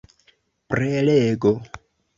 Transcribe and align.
prelego 0.73 1.55